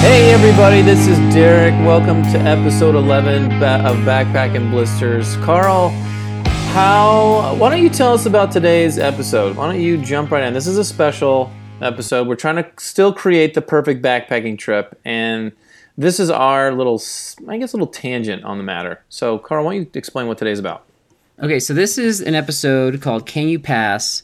[0.00, 1.74] Hey everybody, this is Derek.
[1.84, 5.36] Welcome to episode 11 of Backpacking Blisters.
[5.44, 5.90] Carl,
[6.72, 9.54] how why don't you tell us about today's episode?
[9.54, 10.54] Why don't you jump right in?
[10.54, 11.52] This is a special
[11.82, 12.26] episode.
[12.26, 15.52] We're trying to still create the perfect backpacking trip and
[15.98, 17.02] this is our little
[17.46, 19.04] I guess little tangent on the matter.
[19.10, 20.85] So, Carl, why don't you explain what today's about?
[21.38, 24.22] Okay, so this is an episode called Can You Pass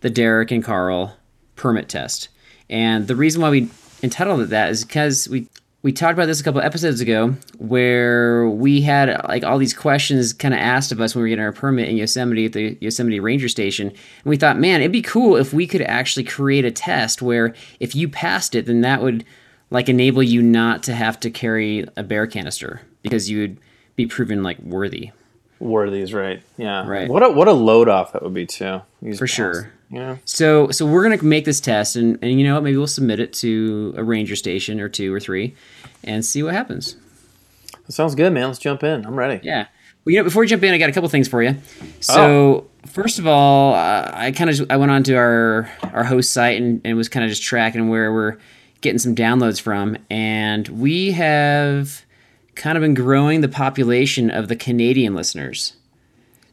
[0.00, 1.16] the Derek and Carl
[1.56, 2.28] Permit Test.
[2.70, 3.68] And the reason why we
[4.00, 5.48] entitled it that is because we
[5.82, 10.32] we talked about this a couple episodes ago where we had like all these questions
[10.32, 12.78] kind of asked of us when we were getting our permit in Yosemite at the
[12.80, 13.88] Yosemite Ranger Station.
[13.88, 17.56] And we thought, man, it'd be cool if we could actually create a test where
[17.80, 19.24] if you passed it, then that would
[19.70, 23.58] like enable you not to have to carry a bear canister because you would
[23.96, 25.10] be proven like worthy.
[25.62, 26.42] Worthy is right.
[26.56, 26.86] Yeah.
[26.86, 27.08] Right.
[27.08, 28.82] What a what a load off that would be too.
[29.00, 29.72] Use For sure.
[29.90, 30.16] Yeah.
[30.24, 32.64] So so we're gonna make this test, and, and you know what?
[32.64, 35.54] Maybe we'll submit it to a ranger station or two or three,
[36.02, 36.96] and see what happens.
[37.86, 38.48] That sounds good, man.
[38.48, 39.06] Let's jump in.
[39.06, 39.40] I'm ready.
[39.46, 39.66] Yeah.
[40.04, 41.56] Well, you know, before we jump in, I got a couple things for you.
[42.00, 46.60] So first of all, uh, I kind of I went onto our our host site
[46.60, 48.38] and, and was kind of just tracking where we're
[48.80, 52.04] getting some downloads from, and we have
[52.54, 55.74] kind of been growing the population of the Canadian listeners.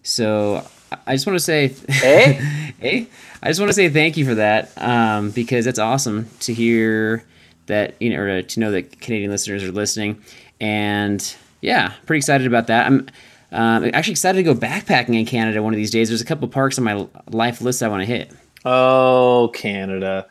[0.03, 0.65] So
[1.05, 2.33] I just want to say, Hey?
[2.79, 3.07] hey,
[3.41, 7.23] I just want to say thank you for that um, because that's awesome to hear
[7.67, 10.21] that you know or to know that Canadian listeners are listening,
[10.59, 12.87] and yeah, pretty excited about that.
[12.87, 13.07] I'm
[13.51, 16.09] um, actually excited to go backpacking in Canada one of these days.
[16.09, 18.31] There's a couple parks on my life list I want to hit.
[18.65, 20.27] Oh, Canada.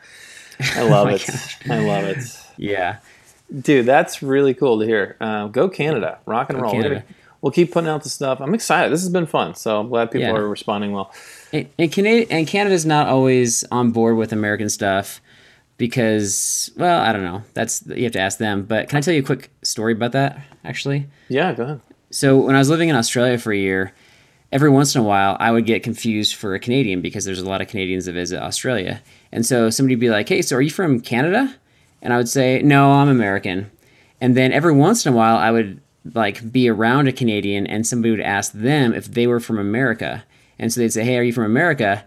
[0.59, 1.29] I love my it.
[1.69, 2.17] I love it.
[2.57, 2.99] Yeah,
[3.57, 5.17] Dude, that's really cool to hear.
[5.19, 6.19] Uh, go Canada.
[6.25, 6.71] Rock and Go roll.
[6.73, 7.03] Canada.
[7.41, 8.41] We'll keep putting out the stuff.
[8.41, 8.91] I'm excited.
[8.91, 9.55] This has been fun.
[9.55, 10.35] So I'm glad people Yeah.
[10.35, 11.11] are responding well.
[11.53, 15.21] and, and Canada and Canada's not always on board with American stuff
[15.77, 17.41] because, well, I don't know.
[17.53, 18.63] That's you have to ask them.
[18.63, 20.39] But can I tell you a quick story about that?
[20.65, 21.81] Actually, Yeah, go ahead.
[22.11, 23.93] So when I was living in Australia for a year,
[24.51, 27.47] every once in a while I would get confused for a Canadian because there's a
[27.47, 29.01] lot of Canadians that visit Australia.
[29.31, 31.55] And so somebody would be like, "Hey, so are you from Canada?"
[32.01, 33.69] And I would say, "No, I'm American."
[34.21, 35.81] And then every once in a while I would
[36.13, 40.23] like be around a Canadian and somebody would ask them if they were from America.
[40.57, 42.03] And so they'd say, "Hey, are you from America?"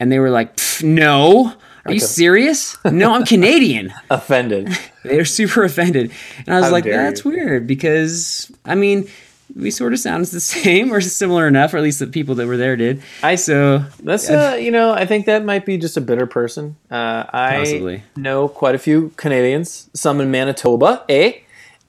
[0.00, 1.54] And they were like, "No."
[1.84, 2.76] Are you serious?
[2.84, 3.94] No, I'm Canadian.
[4.10, 4.68] Offended.
[5.04, 6.12] They're super offended.
[6.46, 9.08] And I was How like, that's you." weird because, I mean,
[9.56, 12.46] we sort of sound the same or similar enough, or at least the people that
[12.46, 13.02] were there did.
[13.22, 16.76] I- so That's uh, you know, I think that might be just a bitter person.
[16.90, 18.02] Uh, I Possibly.
[18.16, 21.32] know quite a few Canadians, some in Manitoba, eh,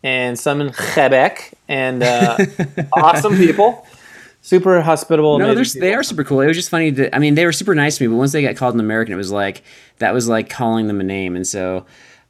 [0.03, 2.37] and some in Quebec, and uh,
[2.93, 3.85] awesome people,
[4.41, 5.37] super hospitable.
[5.39, 6.39] no, there's, they are super cool.
[6.41, 6.91] It was just funny.
[6.93, 8.79] To, I mean, they were super nice to me, but once they got called an
[8.79, 9.63] American, it was like
[9.97, 11.35] that was like calling them a name.
[11.35, 11.85] And so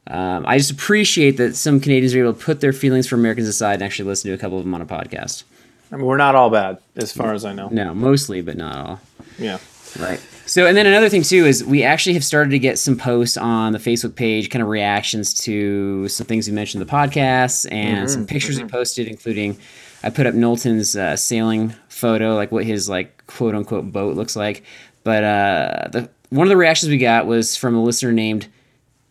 [0.07, 3.47] um, I just appreciate that some Canadians are able to put their feelings for Americans
[3.47, 5.43] aside and actually listen to a couple of them on a podcast.
[5.91, 7.69] I mean, we're not all bad, as far as I know.
[7.69, 8.99] No, mostly, but not all.
[9.37, 9.57] Yeah.
[9.99, 10.19] Right.
[10.45, 13.37] So, and then another thing too is we actually have started to get some posts
[13.37, 17.71] on the Facebook page, kind of reactions to some things we mentioned in the podcast
[17.71, 19.57] and some pictures we posted, including
[20.03, 24.35] I put up Knowlton's uh, sailing photo, like what his like quote unquote boat looks
[24.35, 24.63] like.
[25.03, 28.47] But uh, the one of the reactions we got was from a listener named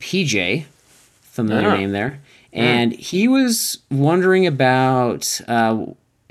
[0.00, 0.64] PJ,
[1.42, 2.20] familiar name there,
[2.52, 5.86] and he was wondering about uh,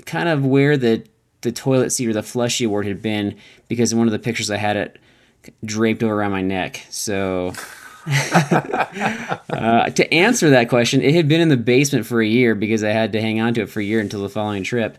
[0.06, 1.04] kind of where the
[1.40, 3.36] the toilet seat or the flushy award had been
[3.68, 4.98] because in one of the pictures I had it
[5.64, 6.84] draped over around my neck.
[6.90, 7.52] So
[8.06, 12.82] uh, to answer that question, it had been in the basement for a year because
[12.82, 14.98] I had to hang on to it for a year until the following trip.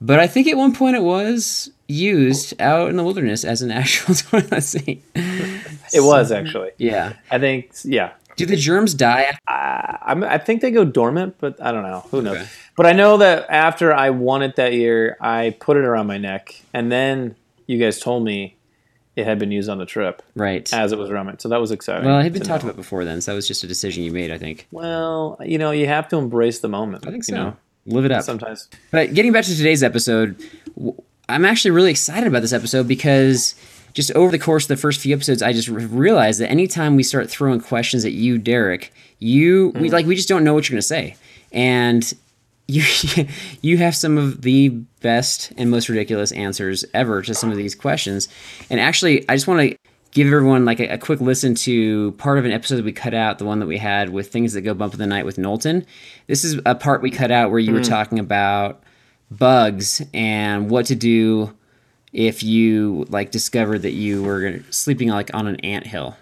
[0.00, 3.70] But I think at one point it was used out in the wilderness as an
[3.72, 5.02] actual toilet seat.
[5.14, 6.70] It was actually.
[6.78, 7.14] Yeah.
[7.30, 8.12] I think yeah.
[8.38, 9.36] Do the germs die?
[9.46, 12.06] I, I'm, I think they go dormant, but I don't know.
[12.10, 12.36] Who knows?
[12.38, 12.46] Okay.
[12.76, 16.18] But I know that after I won it that year, I put it around my
[16.18, 17.34] neck, and then
[17.66, 18.56] you guys told me
[19.16, 20.72] it had been used on the trip Right.
[20.72, 21.42] as it was around it.
[21.42, 22.06] So that was exciting.
[22.06, 22.70] well, it had been talked know.
[22.70, 24.68] about before then, so that was just a decision you made, I think.
[24.70, 27.04] Well, you know, you have to embrace the moment.
[27.06, 27.36] I think you so.
[27.36, 27.56] know?
[27.86, 28.22] Live it up.
[28.22, 28.68] Sometimes.
[28.92, 30.40] But getting back to today's episode,
[31.28, 33.54] I'm actually really excited about this episode because
[33.94, 36.96] just over the course of the first few episodes, I just re- realized that anytime
[36.96, 39.92] we start throwing questions at you, Derek, you we mm.
[39.92, 41.16] like we just don't know what you're going to say,
[41.52, 42.12] and
[42.68, 42.84] you
[43.62, 44.68] you have some of the
[45.00, 48.28] best and most ridiculous answers ever to some of these questions.
[48.68, 49.78] And actually, I just want to
[50.10, 53.14] give everyone like a, a quick listen to part of an episode that we cut
[53.14, 55.38] out, the one that we had with things that go bump in the night with
[55.38, 55.86] Knowlton.
[56.26, 57.88] This is a part we cut out where you were mm.
[57.88, 58.82] talking about
[59.30, 61.54] bugs and what to do
[62.12, 66.16] if you like discovered that you were sleeping like on an ant hill.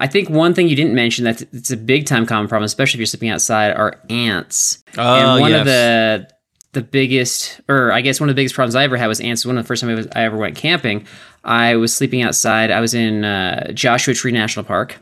[0.00, 2.98] I think one thing you didn't mention that it's a big time common problem, especially
[2.98, 4.82] if you're sleeping outside, are ants.
[4.98, 6.28] Oh, and one of the
[6.72, 9.46] the biggest, or I guess one of the biggest problems I ever had was ants.
[9.46, 11.06] One of the first time I, was, I ever went camping,
[11.44, 12.70] I was sleeping outside.
[12.70, 14.98] I was in uh, Joshua Tree National Park,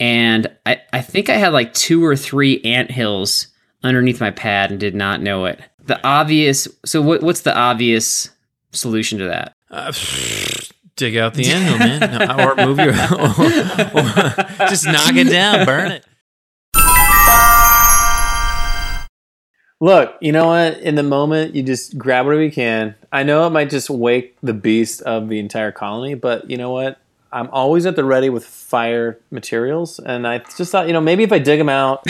[0.00, 3.46] and I, I think I had like two or three ant hills
[3.84, 5.60] underneath my pad and did not know it.
[5.86, 6.66] The obvious.
[6.84, 8.30] So what, what's the obvious
[8.72, 9.54] solution to that?
[9.70, 9.92] Uh,
[10.96, 12.28] dig out the anthill, man.
[12.28, 12.88] No, or move your.
[12.90, 16.04] or just knock it down, burn it.
[19.80, 20.78] Look, you know what?
[20.78, 22.94] In the moment, you just grab whatever you can.
[23.12, 26.70] I know it might just wake the beast of the entire colony, but you know
[26.70, 26.98] what?
[27.32, 31.24] I'm always at the ready with fire materials, and I just thought, you know, maybe
[31.24, 32.04] if I dig them out,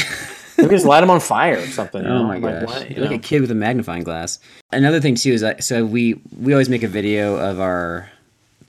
[0.58, 2.02] maybe just light them on fire or something.
[2.02, 2.24] you Oh know?
[2.24, 2.68] my Like, gosh!
[2.68, 3.16] why- you like know?
[3.16, 4.38] a kid with a magnifying glass.
[4.72, 8.10] Another thing too is that so we we always make a video of our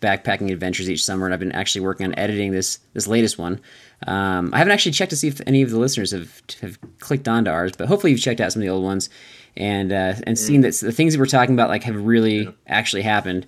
[0.02, 3.60] backpacking adventures each summer, and I've been actually working on editing this this latest one.
[4.08, 7.28] Um, I haven't actually checked to see if any of the listeners have have clicked
[7.28, 9.10] onto ours, but hopefully you've checked out some of the old ones
[9.58, 13.02] and uh, and seen that the things that we're talking about like have really actually
[13.04, 13.48] happened.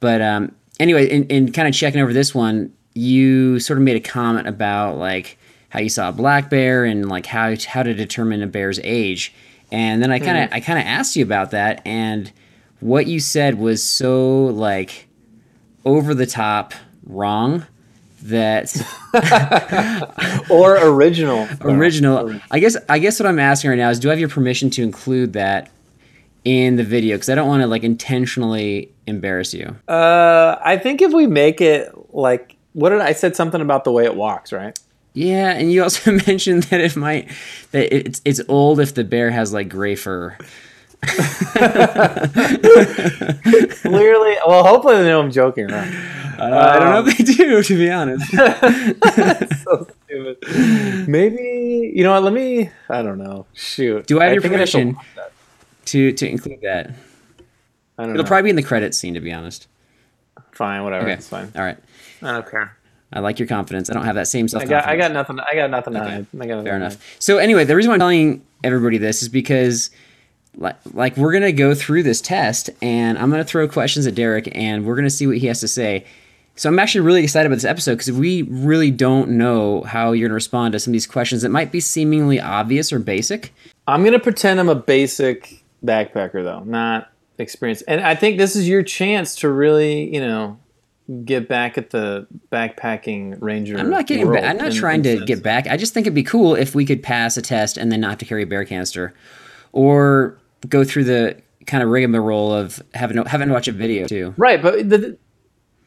[0.00, 3.96] But um, anyway, in, in kind of checking over this one, you sort of made
[3.96, 5.38] a comment about like
[5.76, 9.34] how you saw a black bear and like how how to determine a bear's age.
[9.70, 12.32] And then I kind of I kind of asked you about that, and
[12.80, 15.06] what you said was so like
[15.84, 16.72] over the top
[17.04, 17.66] wrong
[18.22, 18.74] that
[20.50, 21.46] or original.
[21.60, 22.40] original.
[22.50, 24.70] I guess I guess what I'm asking right now is, do I have your permission
[24.70, 25.70] to include that
[26.46, 27.16] in the video?
[27.16, 29.76] Because I don't want to like intentionally embarrass you.
[29.88, 33.92] Uh, I think if we make it like, what did I said something about the
[33.92, 34.78] way it walks, right?
[35.16, 37.30] Yeah, and you also mentioned that it might
[37.70, 40.36] that it's it's old if the bear has like gray fur.
[43.82, 45.90] Clearly, well, hopefully they know I'm joking, right?
[46.38, 48.30] Uh, I don't know if um, they do, to be honest.
[49.64, 51.08] so stupid.
[51.08, 52.22] Maybe you know what?
[52.22, 52.70] Let me.
[52.90, 53.46] I don't know.
[53.54, 54.06] Shoot.
[54.06, 54.96] Do I have your have to permission
[55.86, 56.90] to to include that?
[56.90, 58.14] I don't know.
[58.14, 58.28] It'll know.
[58.28, 59.66] probably be in the credits scene, to be honest.
[60.52, 60.84] fine.
[60.84, 61.06] Whatever.
[61.06, 61.50] Okay, It's fine.
[61.56, 61.78] All right.
[62.20, 62.75] I don't care.
[63.12, 63.88] I like your confidence.
[63.88, 64.86] I don't have that same self I got.
[64.86, 65.38] I got nothing.
[65.40, 66.26] I got nothing to hide.
[66.34, 67.16] I got nothing Fair enough.
[67.18, 69.90] So anyway, the reason why I'm telling everybody this is because
[70.56, 74.48] like, like we're gonna go through this test and I'm gonna throw questions at Derek
[74.54, 76.04] and we're gonna see what he has to say.
[76.56, 80.28] So I'm actually really excited about this episode because we really don't know how you're
[80.28, 83.52] gonna respond to some of these questions that might be seemingly obvious or basic.
[83.86, 87.84] I'm gonna pretend I'm a basic backpacker though, not experienced.
[87.86, 90.58] And I think this is your chance to really, you know,
[91.24, 93.78] get back at the backpacking ranger.
[93.78, 94.44] I'm not getting back.
[94.44, 95.24] I'm not trying to sense.
[95.26, 95.66] get back.
[95.68, 98.10] I just think it'd be cool if we could pass a test and then not
[98.10, 99.14] have to carry a bear canister,
[99.72, 104.06] or go through the kind of rigmarole of having to, having to watch a video
[104.06, 104.34] too.
[104.36, 105.16] Right, but the,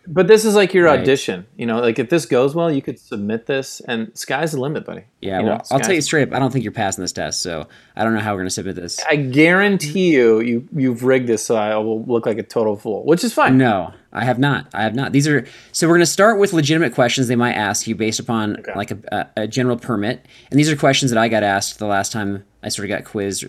[0.08, 1.00] but this is like your Right.
[1.00, 1.46] audition.
[1.56, 4.86] You know, like if this goes well, you could submit this, and sky's the limit,
[4.86, 5.04] buddy.
[5.22, 6.34] Yeah, You well, know, I'll tell you straight up.
[6.34, 8.76] I don't think you're passing this test, so I don't know how we're gonna submit
[8.76, 9.00] this.
[9.10, 13.06] I guarantee you, you you've rigged this so I will look like a total fool,
[13.06, 13.58] which is fine.
[13.58, 14.68] No, I have not.
[14.74, 15.12] I have not.
[15.12, 18.63] These are so we're gonna start with legitimate questions they might ask you based upon
[18.75, 21.86] like a, a, a general permit, and these are questions that I got asked the
[21.86, 23.46] last time I sort of got quizzed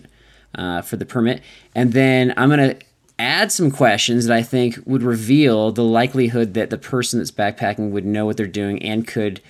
[0.55, 1.41] uh, for the permit,
[1.73, 2.75] and then I'm gonna
[3.17, 7.91] add some questions that I think would reveal the likelihood that the person that's backpacking
[7.91, 9.41] would know what they're doing and could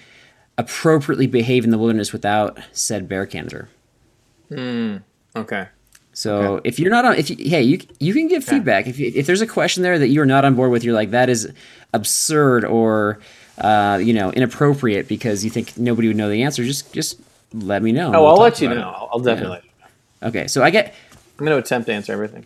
[0.58, 3.70] appropriately behave in the wilderness without said bear canister.
[5.36, 5.68] Okay.
[6.14, 8.86] So if you're not on, if you, hey, you you can give feedback.
[8.88, 11.12] If you, if there's a question there that you're not on board with, you're like
[11.12, 11.52] that is
[11.94, 13.20] absurd or
[13.60, 16.64] uh, you know inappropriate because you think nobody would know the answer.
[16.64, 17.20] Just just
[17.54, 18.08] let me know.
[18.14, 18.76] Oh, We'll I'll let you know.
[18.90, 19.08] it.
[19.12, 19.70] I'll, definitely let you
[20.22, 20.28] know.
[20.30, 20.94] Okay, so I get
[21.40, 22.46] I'm going to attempt to answer everything.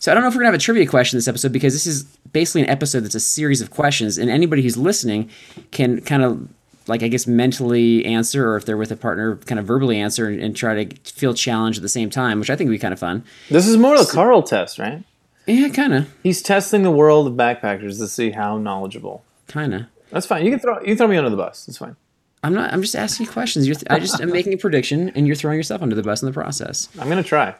[0.00, 1.86] So I don't know if we're gonna have a trivia question this episode because this
[1.86, 5.30] is basically an episode that's a series of questions, and anybody who's listening
[5.70, 6.46] can kind of
[6.86, 10.28] like I guess mentally answer, or if they're with a partner, kind of verbally answer
[10.28, 12.78] and, and try to feel challenged at the same time, which I think would be
[12.78, 13.24] kind of fun.
[13.50, 15.02] This is more of a Carl test, right?
[15.46, 19.24] Yeah, kind of, He's testing the world of backpackers to see how knowledgeable.
[19.48, 19.82] kind of.
[20.10, 20.44] That's fine.
[20.44, 21.66] You can throw you can throw me under the bus.
[21.68, 21.96] It's fine.
[22.42, 22.72] I'm not.
[22.72, 23.66] I'm just asking you questions.
[23.66, 26.22] You're th- I just am making a prediction, and you're throwing yourself under the bus
[26.22, 26.88] in the process.
[27.00, 27.54] I'm going to try.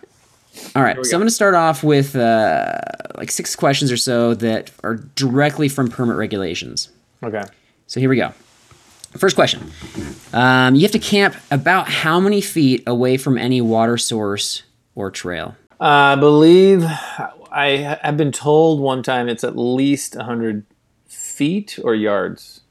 [0.77, 2.79] All right, so I'm going to start off with uh,
[3.17, 6.91] like six questions or so that are directly from permit regulations.
[7.25, 7.43] Okay.
[7.89, 8.33] So here we go.
[9.17, 9.71] First question.
[10.33, 15.11] Um, you have to camp about how many feet away from any water source or
[15.11, 15.57] trail?
[15.81, 20.65] I believe I have been told one time it's at least 100
[21.07, 22.63] feet or yards.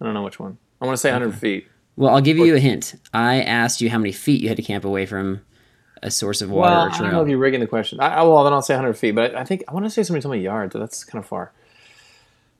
[0.00, 0.58] I don't know which one.
[0.80, 1.66] I want to say 100 feet.
[1.96, 2.94] Well, I'll give you a hint.
[3.12, 5.40] I asked you how many feet you had to camp away from
[6.02, 7.98] a source of water Well, or I don't know if you're rigging the question.
[7.98, 10.02] I, I, well, then I'll say 100 feet, but I think I want to say
[10.04, 11.52] somebody told me yards, but that's kind of far.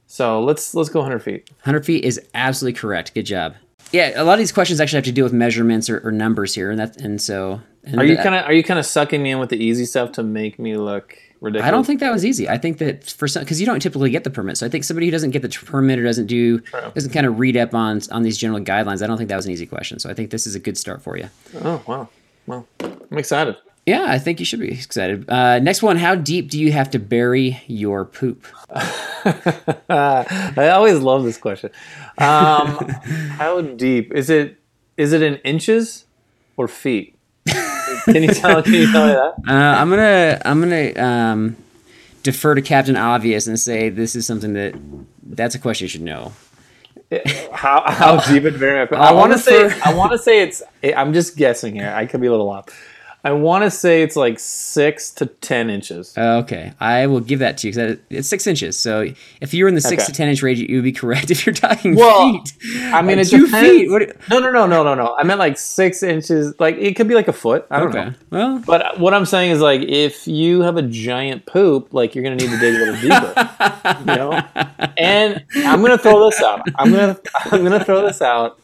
[0.09, 1.51] So let's let's go 100 feet.
[1.63, 3.15] 100 feet is absolutely correct.
[3.15, 3.55] Good job.
[3.93, 6.55] Yeah, a lot of these questions actually have to do with measurements or, or numbers
[6.55, 7.61] here, and that and so.
[7.85, 9.85] And Are you kind of are you kind of sucking me in with the easy
[9.85, 11.69] stuff to make me look ridiculous?
[11.69, 12.49] I don't think that was easy.
[12.49, 14.85] I think that for some, because you don't typically get the permit, so I think
[14.85, 16.61] somebody who doesn't get the permit or doesn't do
[16.95, 19.03] doesn't kind of read up on on these general guidelines.
[19.03, 19.99] I don't think that was an easy question.
[19.99, 21.29] So I think this is a good start for you.
[21.63, 22.09] Oh wow,
[22.47, 23.57] well, I'm excited.
[23.89, 25.31] Yeah, I think you should be excited.
[25.31, 28.45] Uh, next one: How deep do you have to bury your poop?
[28.71, 31.71] I always love this question.
[32.19, 32.77] Um,
[33.39, 34.59] how deep is it?
[34.99, 36.05] Is it in inches
[36.59, 37.17] or feet?
[38.05, 38.63] Can you tell?
[38.63, 39.35] Can you tell me that?
[39.49, 41.57] Uh, I'm gonna I'm gonna um,
[42.23, 44.75] defer to Captain Obvious and say this is something that
[45.23, 46.35] that's a question you should know.
[47.53, 48.87] How how deep it very?
[48.91, 50.63] I want to say I want to say it's.
[50.95, 51.95] I'm just guessing here.
[51.97, 52.67] I could be a little off.
[53.25, 56.17] I want to say it's like six to ten inches.
[56.17, 58.79] Okay, I will give that to you because it's six inches.
[58.79, 60.13] So if you're in the six Okay.
[60.13, 61.31] to ten inch range, you would be correct.
[61.39, 62.53] If you're talking Well, feet,
[62.93, 63.69] I mean, Like it two depends.
[63.69, 63.91] feet.
[63.91, 64.17] What?
[64.31, 65.17] No, no, no, no, no, no.
[65.17, 66.55] I meant like six inches.
[66.61, 67.67] Like it could be like a foot.
[67.71, 68.15] I don't Okay, know.
[68.31, 72.23] well, But what I'm saying is like if you have a giant poop, like you're
[72.25, 74.01] gonna need to dig a little deeper.
[74.01, 74.41] you know?
[74.97, 76.67] And I'm gonna throw this out.
[76.77, 77.19] I'm gonna
[77.53, 78.59] I'm gonna throw this out.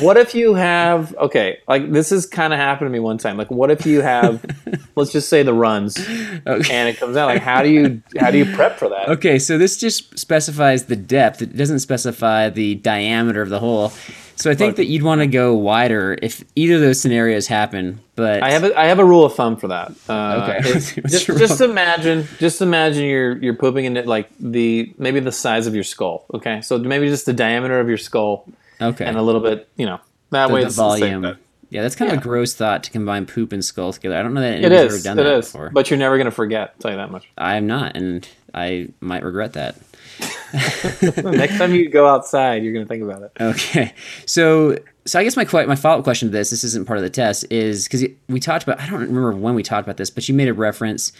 [0.00, 3.36] What if you have okay, like this has kinda happened to me one time.
[3.36, 4.44] Like what if you have
[4.96, 6.72] let's just say the runs okay.
[6.72, 9.08] and it comes out like how do you how do you prep for that?
[9.08, 11.42] Okay, so this just specifies the depth.
[11.42, 13.92] It doesn't specify the diameter of the hole.
[14.36, 18.00] So I think that you'd want to go wider if either of those scenarios happen.
[18.14, 19.92] But I have a, I have a rule of thumb for that.
[20.08, 20.80] Uh, Okay.
[21.08, 25.66] just just imagine just imagine you're you're pooping in it like the maybe the size
[25.66, 26.24] of your skull.
[26.32, 28.46] Okay, so maybe just the diameter of your skull
[28.80, 31.38] okay, and a little bit, you know, that the, way the it's the same volume.
[31.70, 34.16] Yeah, that's kind of a gross thought to combine poop and skull together.
[34.16, 35.06] I don't know that anyone's anybody's is.
[35.06, 35.46] ever It done that is.
[35.46, 35.70] before.
[35.70, 36.74] But you're never gonna forget.
[36.74, 37.28] I'll tell you that much.
[37.38, 39.76] I am not, and I might regret that.
[40.52, 43.32] Next time you go outside, you're gonna think about it.
[43.40, 43.94] Okay,
[44.26, 47.02] so so I guess my my follow up question to this, this isn't part of
[47.02, 50.10] the test, is because we talked about I don't remember when we talked about this,
[50.10, 51.12] but you made a reference.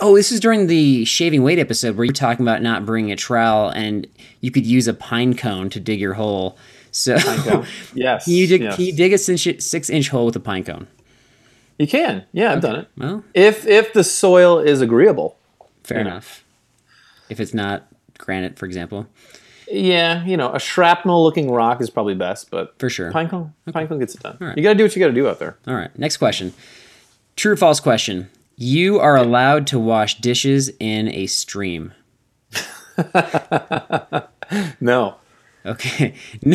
[0.00, 3.16] Oh, this is during the shaving weight episode where you're talking about not bringing a
[3.16, 4.08] trowel and
[4.40, 6.58] you could use a pine cone to dig your hole.
[6.96, 7.14] So
[7.94, 8.24] Yes.
[8.24, 8.76] can you dig yes.
[8.76, 10.86] can you dig a six, inch hole with a pine cone?
[11.78, 12.24] You can.
[12.32, 12.88] Yeah, I've done it.
[12.96, 15.36] Well, If if the soil is agreeable.
[15.82, 16.44] fair enough.
[17.28, 19.06] If it's not granite, for example,
[19.68, 23.10] Yeah, you know, a shrapnel looking rock is probably best, but for sure.
[23.10, 23.52] pine cone.
[23.72, 24.36] Pine cone gets it done.
[24.40, 24.56] right.
[24.56, 25.56] You got to do what you got to do out there.
[25.66, 26.52] All right, next question.
[27.34, 28.30] True or false question?
[28.56, 31.92] You are allowed to wash dishes in a stream.
[34.80, 35.16] No.
[35.66, 36.14] Okay.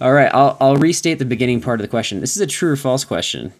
[0.00, 2.20] All right, I'll, I'll restate the beginning part of the question.
[2.20, 3.52] This is a true or false question.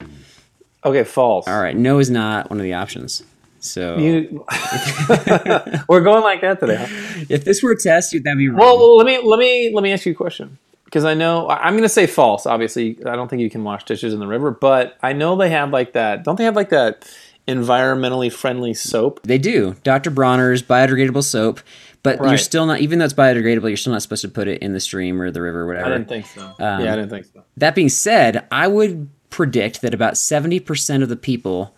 [0.84, 1.46] Okay, false.
[1.46, 3.22] All right, no is not one of the options.
[3.60, 4.44] So You,
[5.88, 6.86] we're going like that today.
[7.30, 8.58] If this were a test, that'd be wrong.
[8.58, 11.48] Well, well, let me let me let me ask you a question because I know
[11.48, 12.44] I'm going to say false.
[12.44, 15.48] Obviously, I don't think you can wash dishes in the river, but I know they
[15.48, 16.24] have like that.
[16.24, 17.10] Don't they have like that
[17.48, 19.20] environmentally friendly soap?
[19.22, 19.74] they do.
[19.82, 20.10] Dr.
[20.10, 21.60] Bronner's biodegradable soap,
[22.04, 24.62] but you're still not, even though it's biodegradable, you're still not supposed to put it
[24.62, 25.90] in the stream or the river or I whatever.
[25.98, 26.54] didn't think so.
[26.60, 27.42] yeah, I didn't think so.
[27.56, 31.74] That being said, I would predict that about 70% of the people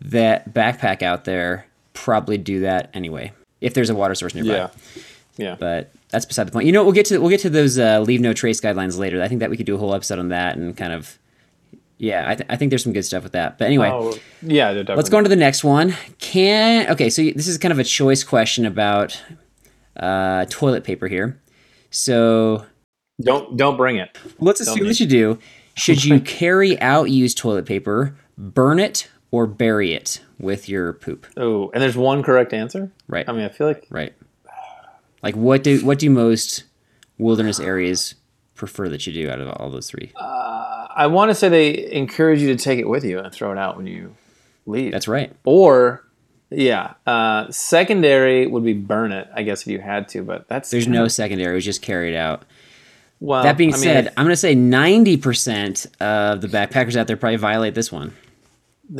[0.00, 4.48] that backpack out there probably do that anyway, if there's a water source nearby.
[4.50, 4.68] Yeah,
[5.36, 5.56] yeah.
[5.58, 6.66] But that's beside the point.
[6.66, 9.20] You know, we'll get to we'll get to those uh, leave no trace guidelines later.
[9.22, 11.18] I think that we could do a whole episode on that and kind of
[12.00, 13.58] yeah, I, th- I think there's some good stuff with that.
[13.58, 14.68] But anyway, Oh, yeah.
[14.68, 14.94] Definitely.
[14.96, 15.96] let's go on to the next one.
[16.20, 19.20] Can okay, so this is kind of a choice question about
[19.98, 21.40] uh, toilet paper here.
[21.90, 22.64] So
[23.20, 24.16] Don't don't bring it.
[24.38, 25.38] let's assume that you do.
[25.74, 31.26] Should you carry out used toilet paper burn it or bury it with your poop.
[31.36, 32.90] Oh, and there's one correct answer.
[33.08, 33.28] Right.
[33.28, 34.14] I mean, I feel like Right.
[35.22, 36.64] Like what do what do most
[37.18, 38.14] wilderness areas
[38.54, 40.12] prefer that you do out of all those three?
[40.16, 43.58] I want to say they encourage you to take it with you and throw it
[43.58, 44.16] out when you
[44.66, 44.90] leave.
[44.92, 45.32] That's right.
[45.44, 46.04] or
[46.50, 49.28] yeah, uh, secondary would be burn it.
[49.34, 51.52] I guess if you had to, but that's There's no secondary.
[51.52, 52.44] It was just carried out.
[53.20, 56.96] Well, That being I mean, said, if- I'm going to say 90% of the backpackers
[56.96, 58.14] out there probably violate this one.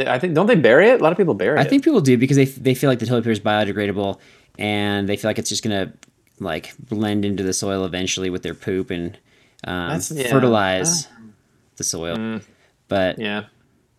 [0.07, 1.01] I think don't they bury it?
[1.01, 1.67] A lot of people bury I it.
[1.67, 4.19] I think people do because they, they feel like the toilet paper is biodegradable
[4.59, 5.93] and they feel like it's just going to
[6.41, 9.19] like blend into the soil eventually with their poop and
[9.65, 10.29] um, yeah.
[10.29, 11.09] fertilize
[11.77, 12.41] the soil.
[12.89, 13.45] But Yeah.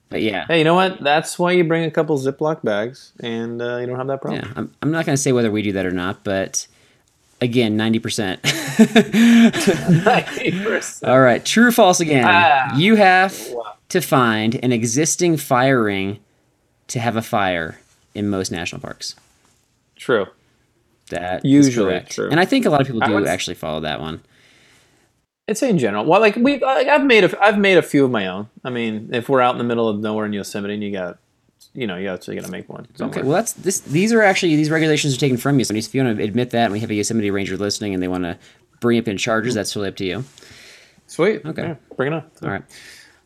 [0.09, 0.45] But yeah.
[0.47, 1.01] Hey, you know what?
[1.01, 4.43] That's why you bring a couple Ziploc bags, and uh, you don't have that problem.
[4.43, 6.67] Yeah, I'm, I'm not going to say whether we do that or not, but
[7.41, 8.39] again, 90%.
[8.41, 11.03] 90%.
[11.07, 12.25] All right, true or false again.
[12.27, 12.75] Ah.
[12.75, 13.37] You have
[13.89, 16.19] to find an existing fire ring
[16.87, 17.79] to have a fire
[18.15, 19.15] in most national parks.
[19.95, 20.25] True.
[21.09, 22.13] That is Usually correct.
[22.13, 22.29] true.
[22.29, 24.21] And I think a lot of people do actually follow that one.
[25.49, 26.05] I'd say in general.
[26.05, 28.47] Well, like we, like I've made a, I've made a few of my own.
[28.63, 31.17] I mean, if we're out in the middle of nowhere in Yosemite, and you got,
[31.73, 32.87] you know, you actually got to make one.
[33.01, 33.79] Okay, well that's this.
[33.79, 35.65] These are actually these regulations are taken from you.
[35.65, 38.03] So if you want to admit that, and we have a Yosemite Ranger listening, and
[38.03, 38.37] they want to
[38.79, 40.23] bring up in charges, that's totally up to you.
[41.07, 41.43] Sweet.
[41.43, 41.63] Okay.
[41.63, 42.23] Yeah, bring it on.
[42.43, 42.63] All right.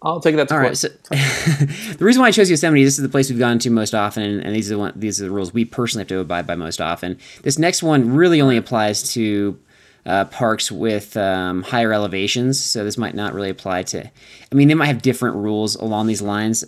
[0.01, 0.77] I'll take that to All right.
[0.77, 3.93] So the reason why I chose Yosemite, this is the place we've gone to most
[3.93, 6.47] often, and these are the one, these are the rules we personally have to abide
[6.47, 7.17] by most often.
[7.41, 9.59] This next one really only applies to
[10.05, 14.03] uh, parks with um, higher elevations, so this might not really apply to.
[14.05, 16.65] I mean, they might have different rules along these lines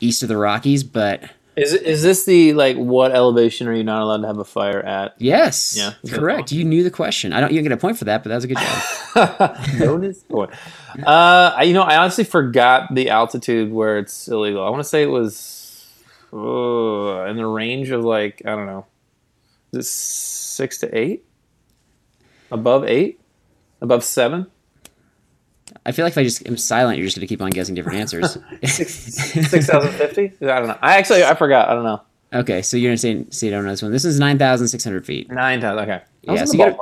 [0.00, 1.22] east of the Rockies, but
[1.54, 4.80] Is is this the like what elevation are you not allowed to have a fire
[4.80, 5.14] at?
[5.18, 6.50] yes, Yeah, correct.
[6.50, 7.32] You knew the question.
[7.34, 7.52] I don't.
[7.52, 9.56] You don't get a point for that, but that was a good job.
[9.78, 10.50] Bonus point.
[11.06, 14.64] Uh, I- you know, I honestly forgot the altitude where it's illegal.
[14.64, 15.86] I want to say it was
[16.32, 18.86] uh, in the range of like I don't know,
[19.72, 21.24] is it six to eight?
[22.52, 23.20] Above eight?
[23.80, 24.46] Above seven?
[25.86, 27.74] I feel like if I just am silent, you're just going to keep on guessing
[27.74, 28.36] different answers.
[28.64, 30.32] Six thousand fifty?
[30.42, 30.78] I don't know.
[30.82, 31.68] I actually I forgot.
[31.68, 32.02] I don't know.
[32.34, 33.90] okay, so you're going to say, you don't know this one.
[33.90, 35.30] This is nine thousand six hundred feet.
[35.30, 35.84] Nine thousand.
[35.84, 36.02] Okay.
[36.28, 36.76] I Yeah, so you gotta-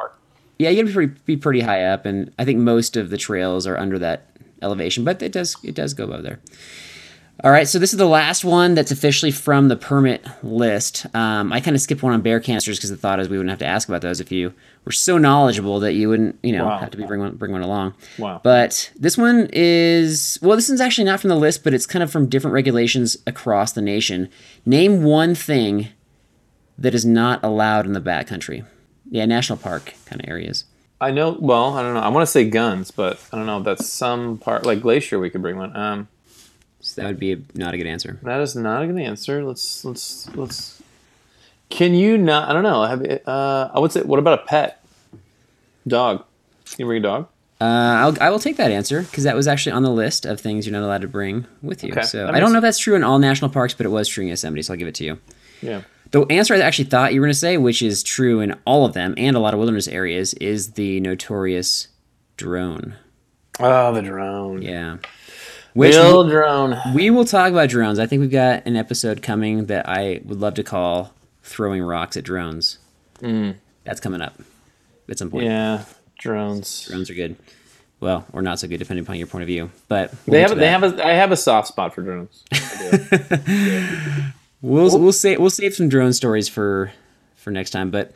[0.59, 3.17] Yeah, you got to pretty, be pretty high up, and I think most of the
[3.17, 4.27] trails are under that
[4.61, 6.41] elevation, but it does it does go above there.
[7.43, 11.07] All right, so this is the last one that's officially from the permit list.
[11.15, 13.49] Um, I kind of skipped one on bear canisters because the thought is we wouldn't
[13.49, 14.53] have to ask about those if you
[14.85, 16.77] were so knowledgeable that you wouldn't, you know, Wow.
[16.79, 17.95] have to be bring one bring one along.
[18.19, 18.43] Wow.
[18.45, 22.03] But this one is well, this one's actually not from the list, but it's kind
[22.03, 24.29] of from different regulations across the nation.
[24.67, 25.89] Name one thing
[26.77, 28.67] that is not allowed in the backcountry.
[29.11, 30.65] Yeah, national park kind of areas.
[31.01, 31.39] I know.
[31.41, 32.01] Well, I don't know.
[32.01, 33.63] I want to say guns, but I don't know.
[33.63, 35.19] That's some part like glacier.
[35.19, 35.75] We could bring one.
[35.75, 36.09] Um,
[36.81, 38.19] So that would be a, not a good answer.
[38.23, 39.45] that is not a good answer.
[39.45, 40.83] Let's let's let's.
[41.69, 42.49] Can you not?
[42.49, 42.83] I don't know.
[42.85, 44.03] Have uh, I would say.
[44.03, 44.83] What about a pet?
[45.87, 46.25] Dog.
[46.65, 47.29] Can you bring a dog?
[47.61, 50.41] Uh, I'll, I will take that answer because that was actually on the list of
[50.41, 51.93] things you're not allowed to bring with you.
[51.93, 54.09] Okay, So I don't know if that's true in all national parks, but it was
[54.09, 55.19] true in Yosemite, so I'll give it to you.
[55.61, 55.83] Yeah.
[56.11, 58.87] The answer I actually thought you were going to say, which is true in all
[58.87, 61.89] of them and a lot of wilderness areas, is the notorious
[62.39, 62.97] drone.
[63.59, 64.63] Oh, the drone.
[64.63, 64.97] Yeah.
[65.75, 66.77] Which Bill drone.
[66.95, 67.99] we will talk about drones.
[67.99, 72.17] I think we've got an episode coming that I would love to call "Throwing Rocks
[72.17, 72.79] at Drones."
[73.85, 74.35] That's coming up
[75.09, 75.45] at some point.
[75.45, 75.49] Mm.
[75.49, 75.85] Yeah,
[76.19, 76.87] drones.
[76.87, 77.37] Drones are good.
[78.01, 79.71] Well, or not so good, depending upon your point of view.
[79.89, 80.57] But we'll They have.
[80.57, 81.07] They have a.
[81.07, 82.45] I have a soft spot for drones.
[84.63, 86.93] We'll we'll save we'll save some drone stories for
[87.37, 87.91] for next time.
[87.91, 88.13] But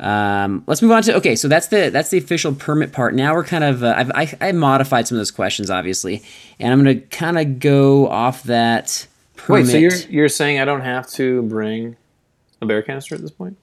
[0.00, 1.36] um, let's move on to okay.
[1.36, 3.14] So that's the that's the official permit part.
[3.14, 6.22] Now we're kind of uh, I've I, I modified some of those questions obviously,
[6.58, 9.06] and I'm gonna kind of go off that.
[9.36, 9.66] Permit.
[9.66, 11.96] Wait, so you're you're saying I don't have to bring
[12.60, 13.56] a bear canister at this point?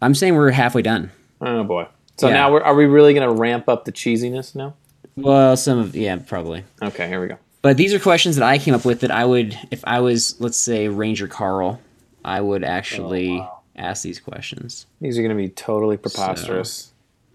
[0.00, 1.10] I'm saying we're halfway done.
[1.40, 1.86] Oh boy.
[2.16, 2.34] So Yeah.
[2.34, 4.74] now we're, are we really going to ramp up the cheesiness now?
[5.16, 6.64] Well, some of yeah, probably.
[6.82, 7.38] Okay, here we go.
[7.62, 10.40] But these are questions that I came up with that I would, if I was,
[10.40, 11.80] let's say, Ranger Carl,
[12.24, 13.44] I would actually
[13.76, 14.86] ask these questions.
[15.00, 16.92] These are going to be totally preposterous.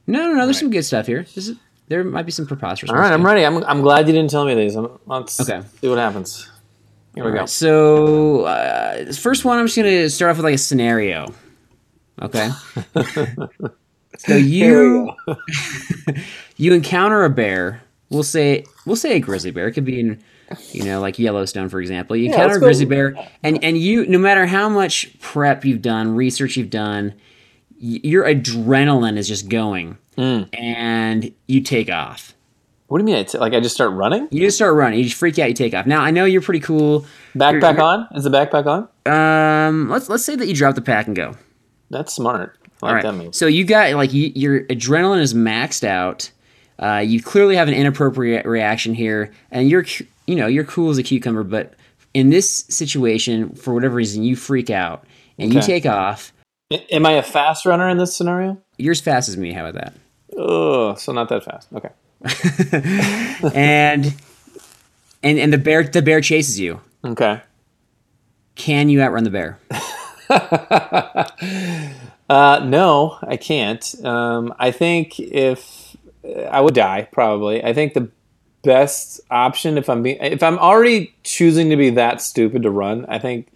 [0.08, 0.45] No, no, no.
[0.45, 1.23] There's some good stuff here.
[1.36, 2.91] This is, there might be some preposterous.
[2.91, 3.45] All right, I'm ready.
[3.45, 4.76] I'm, I'm glad you didn't tell me these.
[4.76, 5.62] I'm, let's Okay.
[5.82, 6.50] see what happens.
[7.15, 7.45] Here we All go.
[7.47, 11.34] so uh, this first one, I'm just gonna start off with like a scenario.
[12.21, 12.50] Okay.
[14.19, 15.12] so you
[16.58, 17.82] you encounter a bear.
[18.10, 19.67] We'll say we'll say a grizzly bear.
[19.67, 20.23] It could be in
[20.71, 22.15] you know like Yellowstone, for example.
[22.15, 25.81] You encounter let's a grizzly bear, and and you no matter how much prep you've
[25.81, 27.13] done, research you've done,
[27.81, 30.49] y- your adrenaline is just going, Mm.
[30.57, 32.33] and you take off.
[32.88, 33.17] What do you mean?
[33.17, 34.29] It's like I just start running?
[34.31, 34.97] You just start running.
[34.99, 35.49] You just freak out.
[35.49, 35.86] You take off.
[35.86, 37.05] Now I know you're pretty cool.
[37.36, 38.07] Backpack You're- on?
[38.15, 38.88] Is the backpack on?
[39.12, 41.36] Um, let's let's say that you drop the pack and go.
[41.89, 42.57] That's smart.
[42.81, 43.17] I like right.
[43.17, 43.36] that.
[43.36, 46.31] So you got like you, your adrenaline is maxed out.
[46.79, 49.83] Uh, you clearly have an inappropriate reaction here, and you're
[50.28, 51.74] you know you're cool as a cucumber, but
[52.13, 55.06] in this situation, for whatever reason, you freak out
[55.38, 56.34] and you take off.
[56.72, 58.58] Am I a fast runner in this scenario?
[58.78, 59.54] You're as fast as me.
[59.54, 59.94] How about that?
[60.38, 61.70] Oh, so not that fast.
[61.74, 61.90] Okay.
[63.56, 64.13] and
[65.24, 66.82] and and the bear the bear chases you.
[67.06, 67.42] Okay.
[68.56, 69.60] Can you outrun the bear?
[72.30, 73.96] Uh, no, I can't.
[74.04, 75.96] Um, I think if
[76.50, 77.63] I would die, probably.
[77.63, 78.10] I think the
[78.63, 83.06] best option, if I'm being, if I'm already choosing to be that stupid to run,
[83.08, 83.52] I think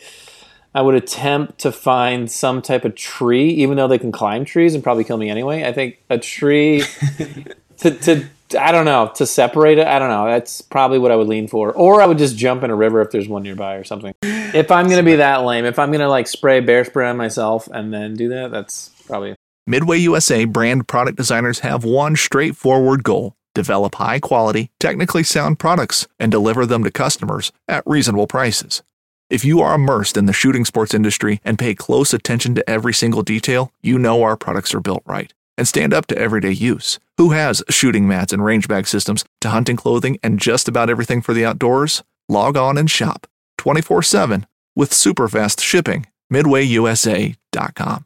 [0.74, 4.74] I would attempt to find some type of tree, even though they can climb trees
[4.74, 5.64] and probably kill me anyway.
[5.64, 6.84] I think a tree
[7.78, 8.26] to, to
[8.60, 9.88] I don't know to separate it.
[9.88, 10.26] I don't know.
[10.26, 13.02] That's probably what I would lean for, or I would just jump in a river
[13.02, 14.14] if there's one nearby or something.
[14.24, 17.68] If I'm gonna be that lame, if I'm gonna like spray bear spray on myself
[17.68, 19.36] and then do that, that's probably
[19.68, 26.08] Midway USA brand product designers have one straightforward goal develop high quality, technically sound products
[26.20, 28.84] and deliver them to customers at reasonable prices.
[29.30, 32.94] If you are immersed in the shooting sports industry and pay close attention to every
[32.94, 37.00] single detail, you know our products are built right and stand up to everyday use.
[37.18, 41.22] Who has shooting mats and range bag systems to hunting clothing and just about everything
[41.22, 42.04] for the outdoors?
[42.28, 46.08] Log on and shop 24 7 with super fast shipping.
[46.34, 48.06] MidwayUSA.com.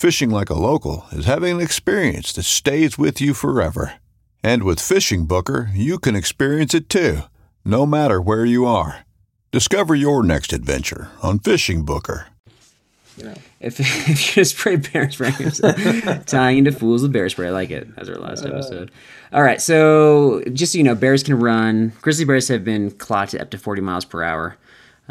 [0.00, 3.96] Fishing like a local is having an experience that stays with you forever.
[4.42, 7.24] And with Fishing Booker, you can experience it too,
[7.66, 9.04] no matter where you are.
[9.52, 12.28] Discover your next adventure on Fishing Booker.
[13.18, 15.32] You If, if you just spray bear spray,
[16.26, 17.86] tying into fools with bear spray, I like it.
[17.98, 18.90] As our last uh, episode.
[19.34, 21.92] All right, so just so you know, bears can run.
[22.00, 24.56] Grizzly bears have been clocked at up to forty miles per hour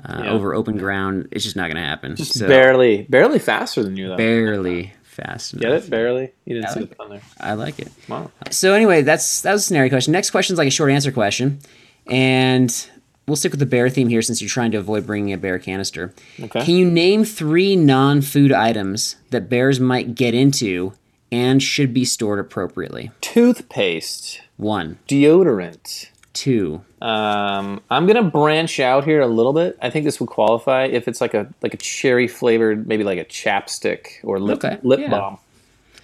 [0.03, 0.31] uh, Yeah.
[0.31, 1.27] over open ground.
[1.31, 2.15] It's just not going to happen.
[2.15, 4.17] just So, barely, barely faster than you though.
[4.17, 5.53] barely fast.
[5.53, 5.61] enough.
[5.61, 5.89] Get it?
[5.89, 6.31] Barely.
[6.45, 7.21] You didn't see the pun there.
[7.39, 7.89] I like it.
[8.07, 8.31] Wow.
[8.51, 10.11] So anyway, that's that was a scenario question.
[10.13, 11.59] Next question is like a short answer question,
[12.07, 12.87] and
[13.27, 15.59] we'll stick with the bear theme here since you're trying to avoid bringing a bear
[15.59, 16.13] canister.
[16.39, 16.63] Okay.
[16.65, 20.93] Can you name three non-food items that bears might get into
[21.31, 23.11] and should be stored appropriately?
[23.21, 26.07] Toothpaste, One, deodorant.
[26.33, 26.81] Two.
[27.01, 29.77] Um, I'm gonna branch out here a little bit.
[29.81, 33.19] I think this would qualify if it's like a like a cherry flavored, maybe like
[33.19, 35.09] a chapstick or lip Okay, lip yeah.
[35.09, 35.37] balm.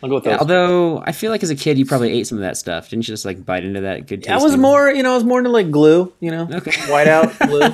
[0.04, 0.40] I'll go with Yeah, those.
[0.42, 2.90] although I feel like as a kid you probably ate some of that stuff.
[2.90, 4.28] Didn't you just like bite into that good?
[4.28, 6.72] I was more, you know, I was more into like glue, you know, Okay.
[6.72, 7.72] whiteout glue.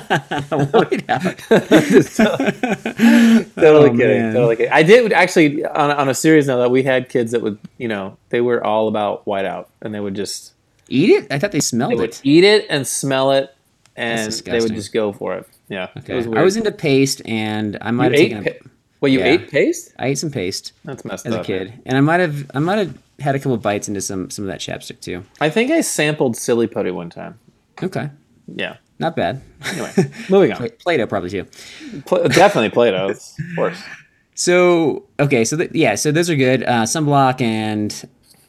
[0.70, 1.36] White out.
[3.54, 4.22] totally Oh, kidding.
[4.22, 4.34] man.
[4.34, 4.72] Totally kidding.
[4.72, 7.88] I did actually on on a series now that we had kids that would, you
[7.88, 10.52] know, they were all about whiteout and they would just
[10.88, 11.32] Eat it?
[11.32, 12.20] I thought they smelled they would it.
[12.24, 13.54] eat it and smell it
[13.96, 15.46] and they would just go for it.
[15.68, 16.16] Yeah, it Okay.
[16.16, 18.56] was I was into paste, and I might you have taken.
[18.56, 18.68] A, pa-
[19.00, 19.26] well, you Yeah.
[19.26, 19.92] ate paste?
[19.98, 21.42] I ate some paste That's messed as up.
[21.42, 24.28] a kid, and I might have I might have had a couple bites into some
[24.30, 25.24] some of that chapstick too.
[25.40, 27.38] I think I sampled silly putty one time.
[27.82, 28.10] Okay,
[28.54, 28.76] Yeah.
[28.98, 29.40] not bad.
[29.72, 29.90] Anyway,
[30.28, 30.68] moving on.
[30.80, 31.46] Play-Doh probably too.
[32.06, 33.20] Pl- definitely Play-Doh, of
[33.56, 33.78] course.
[34.34, 36.62] So okay, so th- yeah, so those are good.
[36.62, 37.92] Uh, sunblock and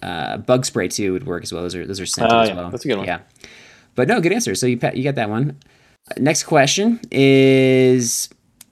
[0.03, 1.61] uh, bug spray too would work as well.
[1.63, 2.69] Those are those are scented Oh, as well.
[2.69, 3.07] that's a good one.
[3.07, 3.19] Yeah,
[3.95, 4.53] but no, good answer.
[4.55, 5.57] So you you got that one.
[6.11, 8.29] Uh, Next question is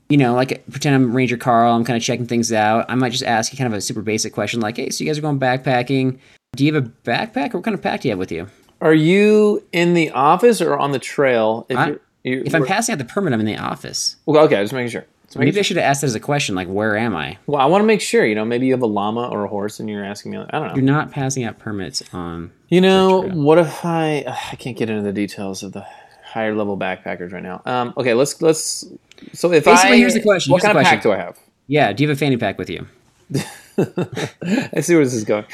[0.09, 2.85] you know, like pretend I'm Ranger Carl, I'm kind of checking things out.
[2.89, 5.09] I might just ask you kind of a super basic question like, hey, so you
[5.09, 6.19] guys are going backpacking.
[6.57, 8.47] Do you have a backpack or what kind of pack do you have with you?
[8.81, 11.65] Are you in the office or on the trail?
[11.69, 14.17] If, I- you're, you're, If I'm passing out the permit, I'm in the office.
[14.25, 15.05] well, okay, just making sure.
[15.39, 17.37] Making Maybe I should have asked that as a question, like, where am I?
[17.47, 18.25] Well, I want to make sure.
[18.25, 20.39] You know, maybe you have a llama or a horse, and you're asking me.
[20.39, 20.75] Like, I don't know.
[20.75, 22.51] You're not passing out permits on.
[22.69, 24.23] You know, what if I?
[24.27, 25.85] ugh, I can't get into the details of the
[26.23, 27.61] higher level backpackers right now.
[27.65, 28.85] Um, okay, let's let's.
[29.33, 31.37] So if Basically, I here's the question, What here's kind of pack do I have?
[31.67, 32.87] Yeah, do you have a fanny pack with you?
[33.77, 35.45] I see where this is going.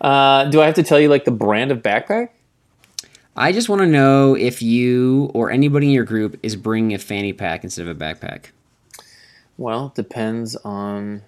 [0.00, 2.30] Uh, do I have to tell you like the brand of backpack?
[3.36, 6.98] I just want to know if you or anybody in your group is bringing a
[6.98, 8.46] fanny pack instead of a backpack.
[9.56, 11.22] Well, depends on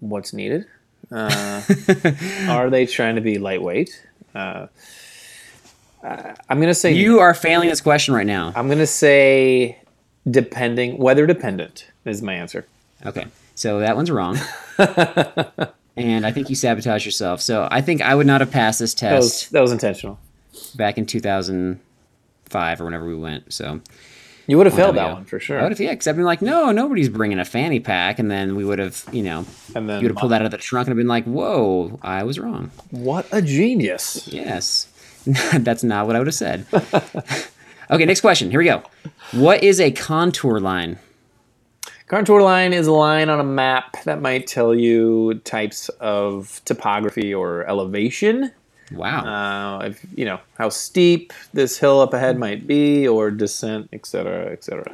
[0.00, 0.66] what's needed.
[1.10, 1.62] Uh,
[2.48, 4.06] are they trying to be lightweight?
[4.34, 4.66] Uh,
[6.04, 8.52] uh, I'm gonna say You are failing this question right now.
[8.54, 9.78] I'm gonna say
[10.30, 12.66] depending weather dependent is my answer.
[13.04, 14.38] Okay, so that one's wrong.
[15.96, 17.40] and I think you sabotage yourself.
[17.40, 20.18] So I think I would not have passed this That was test that was intentional.
[20.74, 23.52] back in 2005 or whenever we went.
[23.52, 23.80] So
[24.50, 25.60] You would have failed that one for sure.
[25.60, 28.18] I would have, yeah, because I've been like, no, nobody's bringing a fanny pack.
[28.18, 30.46] And then we would have, you know, And then you would have pulled that out
[30.46, 32.72] of the trunk and have been like, whoa, I was wrong.
[32.90, 34.26] what a genius!
[34.26, 34.88] Yes.
[35.54, 36.66] That's not what I would have said.
[37.92, 38.50] okay, next question.
[38.50, 38.82] Here we go.
[39.30, 40.98] What is a contour line?
[42.08, 47.32] Contour line is a line on a map that might tell you types of topography
[47.32, 48.50] or elevation.
[48.92, 49.78] Wow.
[49.80, 54.46] Uh, if you know how steep this hill up ahead might be, or descent, etc.,
[54.52, 54.92] etc.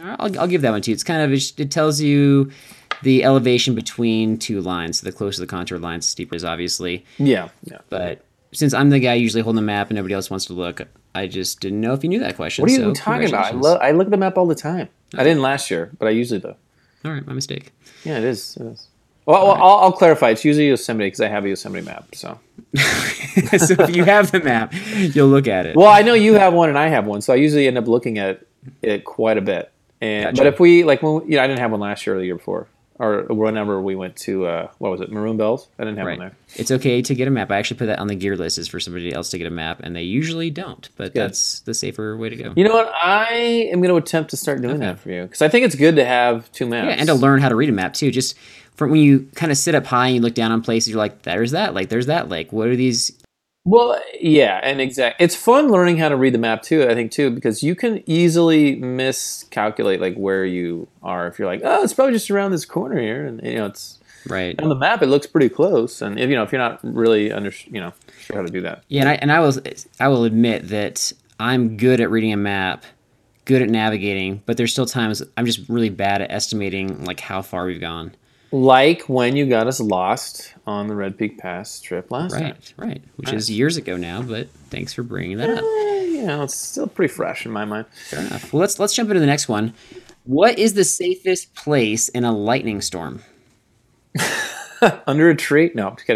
[0.00, 0.94] I'll, I'll give that one to you.
[0.94, 2.50] It's kind of, it, tells you
[3.02, 5.00] the elevation between two lines.
[5.00, 7.04] So the closer the contour line, the steeper is obviously.
[7.18, 7.78] Yeah, yeah.
[7.88, 10.80] But since I'm the guy usually holding the map and nobody else wants to look,
[11.14, 12.62] I just didn't know if you knew that question.
[12.62, 13.46] What are you so talking about?
[13.46, 14.88] I, lo- I look at the map all the time.
[15.14, 16.54] I didn't last year, but I usually do.
[17.04, 17.72] All right, my mistake.
[18.04, 18.56] Yeah, it is.
[18.56, 18.87] It is.
[19.28, 20.30] Well, well I'll, I'll clarify.
[20.30, 22.14] It's usually Yosemite because I have a Yosemite map.
[22.14, 22.40] So,
[22.76, 25.76] so if you have the map, you'll look at it.
[25.76, 27.86] well, I know you have one and I have one, so I usually end up
[27.86, 28.40] looking at
[28.80, 29.70] it quite a bit.
[30.00, 30.36] And Gotcha.
[30.36, 32.24] but if we like, when you know, I didn't have one last year or the
[32.24, 35.68] year before, or whenever we went to uh, what was it, Maroon Bells?
[35.78, 36.18] I didn't have Right.
[36.18, 36.36] one there.
[36.56, 37.50] It's okay to get a map.
[37.50, 39.50] I actually put that on the gear list is for somebody else to get a
[39.50, 40.88] map, and they usually don't.
[40.96, 41.20] But Good.
[41.22, 42.52] that's the safer way to go.
[42.56, 42.92] You know what?
[43.02, 45.74] I am going to attempt to start doing that for you because I think it's
[45.76, 46.86] good to have two maps.
[46.88, 48.10] Yeah, and to learn how to read a map too.
[48.10, 48.36] Just
[48.74, 50.98] from when you kind of sit up high and you look down on places, you're
[50.98, 51.88] like, "There's that lake.
[51.88, 52.52] There's that lake.
[52.52, 53.12] What are these?"
[53.68, 55.20] Well, yeah, and exact.
[55.20, 56.84] It's fun learning how to read the map too.
[56.88, 61.60] I think too because you can easily miscalculate like where you are if you're like,
[61.62, 64.60] oh, it's probably just around this corner here, and you know, it's Right.
[64.60, 65.02] on the map.
[65.02, 67.92] It looks pretty close, and if you know, if you're not really under, you know,
[68.20, 68.84] sure how to do that.
[68.88, 69.52] Yeah, and I and I will
[70.00, 72.84] I will admit that I'm good at reading a map,
[73.44, 77.42] good at navigating, but there's still times I'm just really bad at estimating like how
[77.42, 78.14] far we've gone.
[78.50, 82.42] Like when you got us lost on the Red Peak Pass trip last time.
[82.42, 83.02] Right, right.
[83.16, 85.58] Which is years ago now, but thanks for bringing that up.
[85.64, 87.86] Eh, You know, it's still pretty fresh in my mind.
[88.08, 88.52] Fair enough.
[88.52, 89.74] Well, let's let's jump into the next one.
[90.24, 93.22] What is the safest place in a lightning storm?
[95.06, 95.70] Under a tree?
[95.74, 96.06] No, I'm just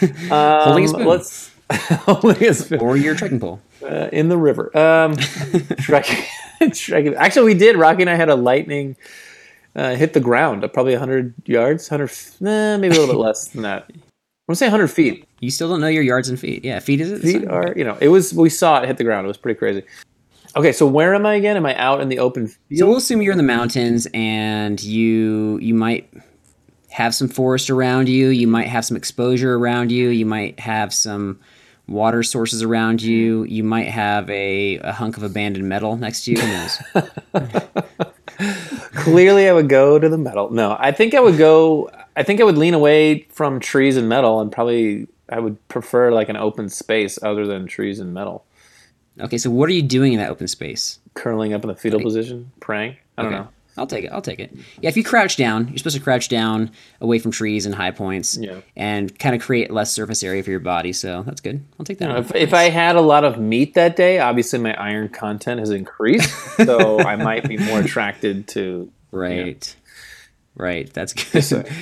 [0.00, 0.32] kidding.
[0.32, 1.06] Um, Holding a spoon.
[1.06, 1.50] Let's
[2.04, 2.80] holding a spoon.
[2.80, 3.60] Or your trekking pole?
[3.82, 4.76] uh, in the river.
[4.78, 6.24] Um, trekking,
[6.72, 7.14] trekking.
[7.14, 7.76] Actually, we did.
[7.76, 8.94] Rocky and I had a lightning
[9.74, 13.20] uh, hit the ground at probably 100 yards, 100, f- nah, maybe a little bit
[13.24, 13.90] less than that.
[14.48, 15.26] I'm say 100 feet.
[15.40, 16.64] You still don't know your yards and feet.
[16.64, 17.22] Yeah, feet is it?
[17.22, 18.34] Feet are, you know, it was.
[18.34, 19.24] We saw it hit the ground.
[19.24, 19.82] It was pretty crazy.
[20.54, 21.56] Okay, so where am I again?
[21.56, 25.58] Am I out in the open So we'll assume you're in the mountains and you
[25.62, 26.12] you might
[26.90, 30.92] have some forest around you, you might have some exposure around you, you might have
[30.92, 31.40] some
[31.88, 36.32] water sources around you, you might have a, a hunk of abandoned metal next to
[36.32, 36.38] you.
[36.38, 36.82] Who knows?
[39.02, 40.50] Clearly, I would go to the metal.
[40.50, 41.90] No, I think I would go.
[42.16, 46.12] I think I would lean away from trees and metal, and probably I would prefer
[46.12, 48.44] like an open space other than trees and metal.
[49.20, 50.98] okay, so what are you doing in that open space?
[51.14, 52.96] Curling up in the fetal position, praying.
[53.18, 53.42] I don't Okay.
[53.42, 53.48] know.
[53.76, 54.12] I'll take it.
[54.12, 54.54] I'll take it.
[54.80, 57.90] Yeah, if you crouch down, you're supposed to crouch down away from trees and high
[57.90, 58.60] points Yeah.
[58.76, 60.92] and kind of create less surface area for your body.
[60.92, 61.64] So that's good.
[61.80, 62.08] I'll take that.
[62.08, 62.24] Know, one.
[62.24, 65.70] if, if I had a lot of meat that day, obviously my iron content has
[65.70, 68.90] increased, so I might be more attracted to.
[69.10, 69.74] Right.
[70.54, 70.92] Right.
[70.92, 71.72] That's So, good.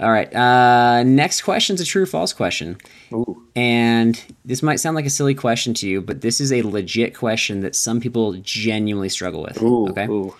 [0.00, 0.34] All right.
[0.34, 2.78] Uh, next question's a true or false question.
[3.12, 3.42] ooh.
[3.56, 7.14] And this might sound like a silly question to you, but this is a legit
[7.14, 9.60] question that some people genuinely struggle with.
[9.62, 10.06] Ooh, okay.
[10.06, 10.34] ooh.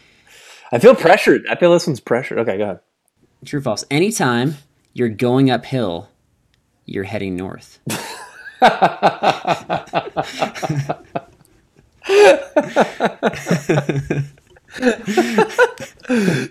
[0.73, 1.47] I feel pressured.
[1.51, 2.39] I feel this one's pressured.
[2.39, 2.81] Okay, go ahead.
[3.45, 3.85] True or false?
[3.91, 4.55] Anytime
[4.93, 6.09] you're going uphill,
[6.85, 7.81] you're heading north.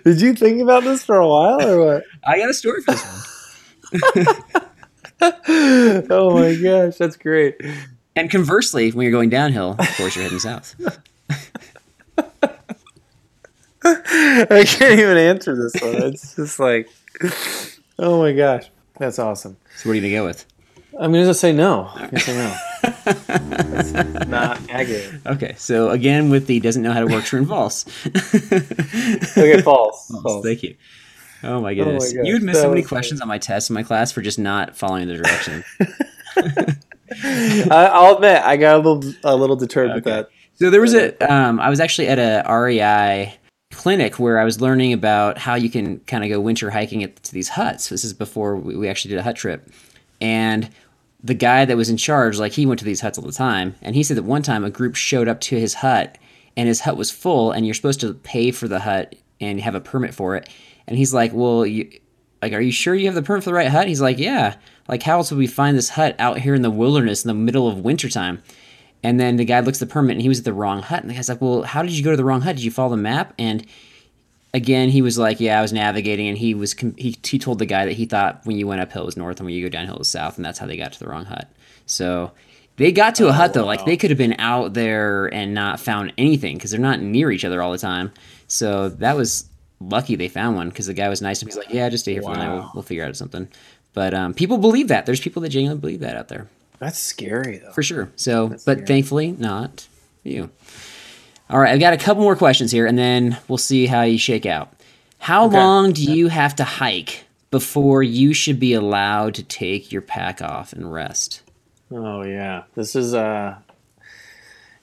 [0.04, 2.04] Did you think about this for a while or what?
[2.24, 4.26] I got a story for this one.
[6.10, 7.60] oh my gosh, that's great.
[8.16, 10.74] And conversely, when you're going downhill, of course you're heading south.
[13.84, 16.02] I can't even answer this one.
[16.02, 16.88] It's just like,
[17.98, 19.56] oh my gosh, that's awesome.
[19.76, 20.44] So what are you gonna go with?
[20.98, 21.90] I'm gonna just say no.
[21.94, 22.56] I'm gonna say no.
[23.04, 23.92] That's
[24.28, 25.26] not accurate.
[25.26, 27.86] Okay, so again with the doesn't know how to work true and false.
[28.06, 30.08] Okay, false.
[30.22, 30.44] false.
[30.44, 30.76] Thank you.
[31.42, 32.12] Oh my goodness.
[32.12, 34.38] gosh, you would miss so many questions on my test in my class for just
[34.38, 35.64] not following the direction.
[37.70, 40.28] I, I'll admit, I got a little a little deterred with that.
[40.56, 43.39] So there was a um, I was actually at a REI
[43.70, 47.22] clinic where I was learning about how you can kind of go winter hiking at,
[47.24, 47.88] to these huts.
[47.88, 49.70] This is before we, we actually did a hut trip.
[50.20, 50.70] And
[51.22, 53.74] the guy that was in charge, like he went to these huts all the time,
[53.82, 56.18] and he said that one time a group showed up to his hut,
[56.56, 59.74] and his hut was full, and you're supposed to pay for the hut and have
[59.74, 60.48] a permit for it.
[60.86, 61.90] And he's like, "Well, you,
[62.42, 64.56] like, are you sure you have the permit for the right hut?" He's like, "Yeah.
[64.88, 67.34] Like, how else would we find this hut out here in the wilderness in the
[67.34, 68.42] middle of wintertime?"
[69.02, 71.00] And then the guy looks at the permit, and he was at the wrong hut.
[71.00, 72.56] And the guy's like, "Well, how did you go to the wrong hut?
[72.56, 73.66] Did you follow the map?" And
[74.52, 77.66] again, he was like, "Yeah, I was navigating," and he was he he told the
[77.66, 79.98] guy that he thought when you went uphill was north and when you go downhill
[79.98, 81.48] was south, and that's how they got to the wrong hut.
[81.86, 82.32] So
[82.76, 85.80] they got to a hut though, like they could have been out there and not
[85.80, 88.12] found anything because they're not near each other all the time.
[88.48, 89.48] So that was
[89.80, 91.48] lucky they found one because the guy was nice to him.
[91.48, 92.52] He's like, "Yeah, just stay here for the night.
[92.52, 93.48] We'll, we'll figure out something."
[93.92, 95.06] But um, people believe that.
[95.06, 96.46] There's people that genuinely believe that out there
[96.80, 97.70] That's scary though.
[97.72, 98.10] for sure.
[98.16, 99.86] So, but thankfully, not
[100.24, 100.50] you.
[101.48, 104.18] All right, I've got a couple more questions here, and then we'll see how you
[104.18, 104.72] shake out.
[105.18, 110.00] How long do you have to hike before you should be allowed to take your
[110.02, 111.42] pack off and rest?
[111.92, 113.56] Oh yeah, this is uh,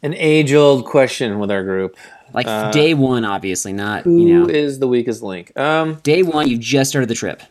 [0.03, 1.97] an age-old question with our group.
[2.33, 5.57] Like day one, obviously, not Who you is the weakest link?
[5.57, 6.47] Um, day one.
[6.49, 7.41] You just started the trip.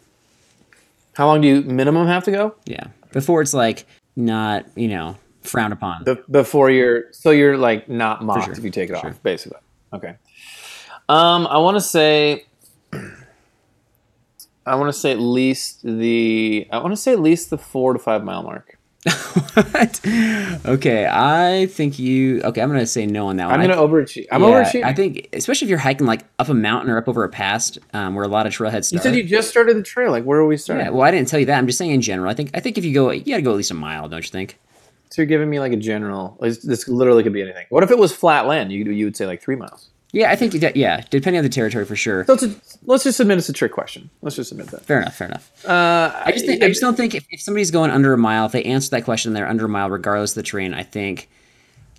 [1.15, 2.55] how long do you minimum have to go?
[2.67, 6.03] Yeah, before it's like not you know frowned upon.
[6.05, 8.53] Be- before you're so you're like not mocked sure.
[8.55, 9.11] if you take it Sure.
[9.11, 9.59] off, basically.
[9.93, 10.17] Okay.
[11.09, 12.47] Um, I want to say,
[12.93, 17.93] I want to say at least the, I want to say at least the four
[17.93, 18.76] to five mile mark.
[19.55, 20.01] What?
[20.67, 22.41] Okay, I think you.
[22.43, 23.61] Okay, I'm gonna say no on that one.
[23.61, 24.27] I'm gonna overachieve.
[24.31, 24.85] I'm yeah, overachieving.
[24.85, 27.79] I think, especially if you're hiking like up a mountain or up over a pass,
[27.93, 28.93] um, where a lot of trailheads start.
[28.93, 30.11] you said you just started the trail.
[30.11, 30.87] Like, where are we starting?
[30.87, 31.59] yeah, well, I didn't tell you that.
[31.59, 32.31] I'm just saying in general.
[32.31, 34.09] I think I think if you go, you got to go at least a mile,
[34.09, 34.59] don't you think?
[35.11, 36.37] So you're giving me like a general.
[36.41, 37.67] This this literally could be anything.
[37.69, 38.73] What if it was flat land?
[38.73, 39.91] You you would say like three miles.
[40.17, 40.77] Yeah, I think that.
[40.77, 42.25] Yeah, depending on the territory for sure.
[42.25, 42.55] So a,
[42.87, 44.09] let's just admit it's a trick question.
[44.23, 44.81] Let's just admit that.
[44.87, 45.15] Fair enough.
[45.15, 45.65] Fair enough.
[45.67, 48.47] Uh, I just think I just don't think if, if somebody's going under a mile,
[48.47, 50.73] if they answer that question, they're under a mile regardless of the terrain.
[50.73, 51.29] I think.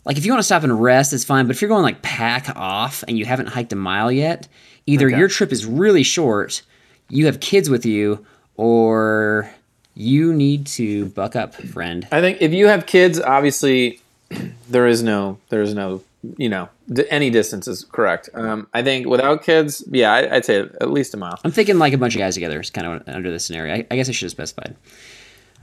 [0.03, 1.45] Like if you want to stop and rest, it's fine.
[1.45, 4.47] But if you're going like pack off and you haven't hiked a mile yet,
[4.88, 5.17] either Okay.
[5.19, 6.63] your trip is really short,
[7.10, 8.25] you have kids with you,
[8.56, 9.51] or
[9.93, 12.08] you need to buck up, friend.
[12.12, 13.99] I think if you have kids, obviously
[14.69, 16.01] there is no there is no
[16.38, 16.70] you know
[17.10, 18.30] any distance is correct.
[18.34, 21.40] Um, I think without kids, yeah, I, I'd say at least a mile.
[21.44, 23.76] I'm thinking like a bunch of guys together is kind of under this scenario.
[23.76, 24.76] I, I guess I should have specified.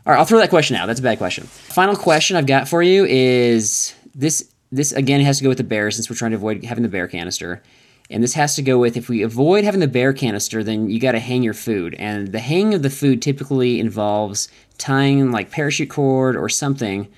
[0.07, 0.87] All right, I'll throw that question out.
[0.87, 1.45] That's a bad question.
[1.45, 4.51] Final question I've got for you is this.
[4.73, 6.89] This again has to go with the bear since we're trying to avoid having the
[6.89, 7.63] bear canister,
[8.11, 10.99] and this has to go with if we avoid having the bear canister, then you
[10.99, 14.49] got to hang your food, and the hanging of the food typically involves
[14.79, 17.09] tying like parachute cord or something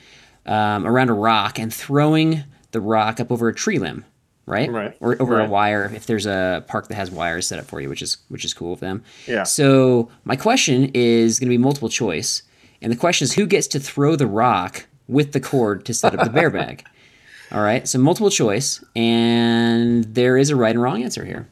[0.44, 4.04] um, around a rock and throwing the rock up over a tree limb,
[4.46, 4.70] right?
[4.70, 4.96] Right.
[5.00, 7.88] Or over a wire if there's a park that has wires set up for you,
[7.88, 9.02] which is which is cool of them.
[9.26, 9.44] Yeah.
[9.44, 12.42] So my question is going to be multiple choice,
[12.82, 16.14] and the question is who gets to throw the rock with the cord to set
[16.18, 16.84] up the bear bag.
[17.52, 17.86] All right.
[17.86, 21.48] So multiple choice, and there is a right and wrong answer here,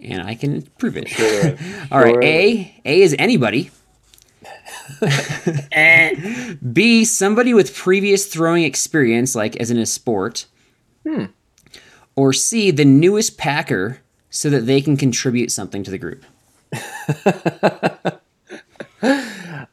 [0.00, 1.08] and I can prove it.
[1.08, 1.56] Sure.
[1.90, 2.14] All right.
[2.14, 2.22] Sure.
[2.22, 3.70] A A is anybody.
[6.72, 10.46] B somebody with previous throwing experience, like as in a sport.
[12.16, 14.00] Or C the newest packer,
[14.30, 16.24] so that they can contribute something to the group.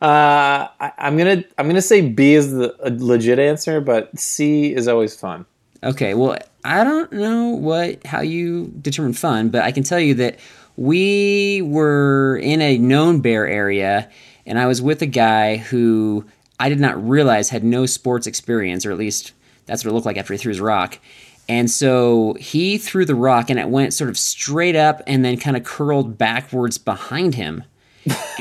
[0.02, 4.74] Uh, I, I'm gonna I'm gonna say B is the a legit answer, but C
[4.74, 5.46] is always fun.
[5.84, 10.14] Okay, well, I don't know what how you determine fun, but I can tell you
[10.16, 10.40] that
[10.76, 14.10] we were in a known bear area,
[14.46, 16.26] and I was with a guy who
[16.60, 19.34] I did not realize had no sports experience, or at least
[19.66, 21.00] that's what it looked like after he threw his rock.
[21.48, 25.38] And so he threw the rock, and it went sort of straight up and then
[25.38, 27.64] kind of curled backwards behind him.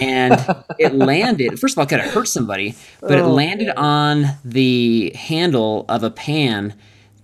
[0.01, 0.35] and
[0.79, 1.59] it landed.
[1.59, 5.85] First of all, it could have hurt somebody, but it oh, landed on the handle
[5.89, 6.75] of a pan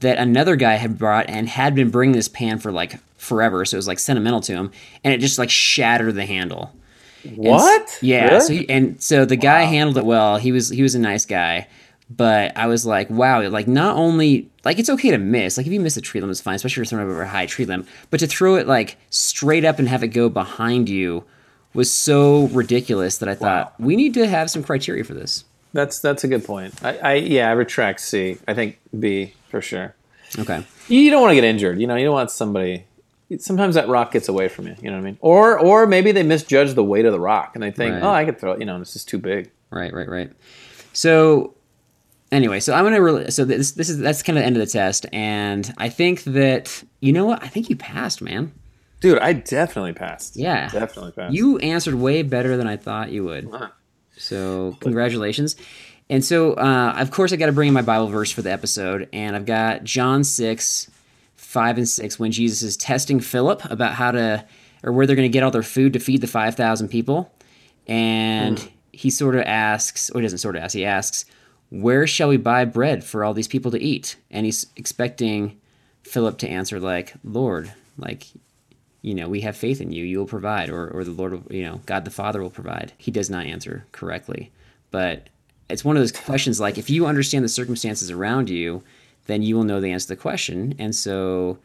[0.00, 3.76] that another guy had brought and had been bringing this pan for like forever, so
[3.76, 4.70] it was like sentimental to him,
[5.04, 6.72] and it just like shattered the handle.
[7.24, 7.98] And What?
[8.00, 8.26] yeah.
[8.28, 8.40] Really?
[8.40, 10.36] So he, and so the guy handled it well.
[10.38, 11.66] He was he was a nice guy,
[12.08, 15.72] but I was like, wow, like not only like it's okay to miss, like if
[15.72, 17.64] you miss a tree limb, it's fine, especially if you're throwing over a high tree
[17.64, 17.86] limb.
[18.10, 21.24] But to throw it like straight up and have it go behind you
[21.74, 25.44] was so ridiculous that I thought we need to have some criteria for this.
[25.72, 26.74] That's that's a good point.
[26.82, 28.38] I, I yeah, I retract C.
[28.48, 29.94] I think B for sure.
[30.38, 30.64] Okay.
[30.88, 31.80] You don't want to get injured.
[31.80, 32.84] You know, you don't want somebody.
[33.38, 34.74] Sometimes that rock gets away from you.
[34.82, 35.18] You know what I mean?
[35.20, 38.02] Or or maybe they misjudge the weight of the rock and they think, Right.
[38.02, 38.60] oh, I could throw it.
[38.60, 39.50] You know, this is too big.
[39.70, 40.32] Right, right, right.
[40.92, 41.54] So
[42.32, 44.60] anyway, so I'm gonna really so this this is that's kind of the end of
[44.60, 48.52] the test, and I think that you know what I think you passed, man.
[49.00, 50.36] Dude, I definitely passed.
[50.36, 51.32] Yeah, definitely passed.
[51.34, 53.48] You answered way better than I thought you would.
[54.16, 55.56] So congratulations.
[56.10, 58.50] And so, uh, of course, I got to bring in my Bible verse for the
[58.52, 60.90] episode, and I've got John six,
[61.50, 64.46] five and six, when Jesus is testing Philip about how to
[64.84, 67.34] or where they're going to get all their food to feed the five thousand people,
[67.88, 68.68] and hmm.
[68.92, 71.24] he sort of asks, or he doesn't sort of ask, he asks,
[71.70, 75.58] "Where shall we buy bread for all these people to eat?" And he's expecting
[76.04, 78.28] Philip to answer like, "Lord, like
[79.02, 81.52] you know, we have faith in you, you will provide, or, or the Lord, will,
[81.52, 82.92] you know, God the Father will provide.
[82.98, 84.52] He does not answer correctly.
[84.90, 85.30] But
[85.70, 88.82] it's one of those questions like, if you understand the circumstances around you,
[89.30, 90.74] then you will know the answer to the question.
[90.78, 91.58] And so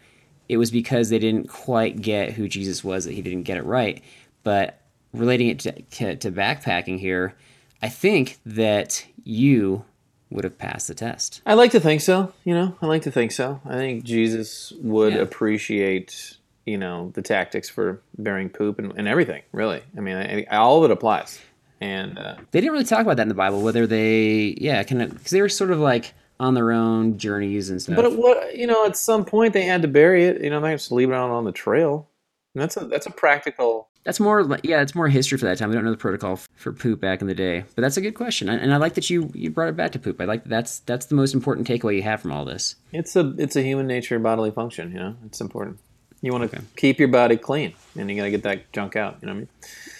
[0.49, 3.63] it was because they didn't quite get who Jesus was that he didn't get it
[3.65, 4.01] right.
[4.43, 4.79] But
[5.13, 7.33] relating it to, to, to backpacking here,
[7.81, 9.85] I think that you
[10.29, 11.41] would have passed the test.
[11.45, 12.33] I like to think so.
[12.43, 13.61] You know, I like to think so.
[13.65, 15.19] I think Jesus would Yeah.
[15.19, 19.43] appreciate, you know, the tactics for bearing poop and, and everything.
[19.51, 21.39] Really, I mean, I, I- all of it applies.
[21.81, 25.01] And uh, They didn't really talk about that in the Bible, whether they, yeah, kind
[25.01, 27.95] of, because they were sort of like on their own journeys and stuff.
[27.95, 30.41] but it, what you know, at some point they had to bury it.
[30.41, 32.07] You know, they just leave it out on the trail.
[32.53, 33.89] And that's a that's a practical.
[34.05, 35.69] That's more, yeah, it's more history for that time.
[35.69, 38.13] We don't know the protocol for poop back in the day, but that's a good
[38.13, 40.21] question, and I like that you you brought it back to poop.
[40.21, 42.75] I like that that's that's the most important takeaway you have from all this.
[42.91, 44.91] It's a it's a human nature bodily function.
[44.91, 45.79] You know, it's important.
[46.21, 49.17] You want to keep your body clean, and you got to get that junk out.
[49.21, 49.49] You know what I mean?